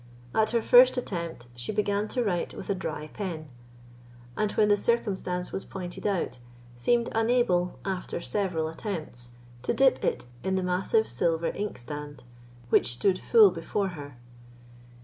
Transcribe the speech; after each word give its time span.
At 0.33 0.49
her 0.49 0.63
first 0.63 0.97
attempt, 0.97 1.45
she 1.53 1.71
began 1.71 2.07
to 2.07 2.23
write 2.23 2.55
with 2.55 2.71
a 2.71 2.73
dry 2.73 3.09
pen, 3.09 3.49
and 4.35 4.51
when 4.53 4.67
the 4.67 4.75
circumstance 4.75 5.51
was 5.51 5.63
pointed 5.63 6.07
out, 6.07 6.39
seemed 6.75 7.09
unable, 7.13 7.77
after 7.85 8.19
several 8.19 8.67
attempts, 8.67 9.29
to 9.61 9.75
dip 9.75 10.03
it 10.03 10.25
in 10.43 10.55
the 10.55 10.63
massive 10.63 11.07
silver 11.07 11.51
ink 11.55 11.77
standish, 11.77 12.25
which 12.69 12.93
stood 12.93 13.19
full 13.19 13.51
before 13.51 13.89
her. 13.89 14.17